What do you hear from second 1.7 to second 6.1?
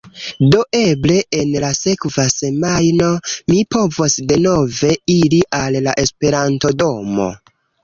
sekva semajno mi povos denove iri al la